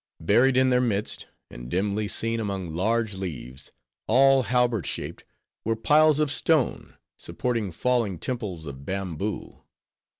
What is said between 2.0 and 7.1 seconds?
seen among large leaves, all halberd shaped, were piles of stone,